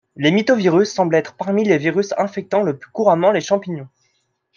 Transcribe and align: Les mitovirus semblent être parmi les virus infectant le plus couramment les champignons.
Les 0.15 0.31
mitovirus 0.31 0.91
semblent 0.91 1.13
être 1.13 1.35
parmi 1.35 1.63
les 1.63 1.77
virus 1.77 2.15
infectant 2.17 2.63
le 2.63 2.75
plus 2.75 2.89
couramment 2.89 3.31
les 3.31 3.39
champignons. 3.39 3.87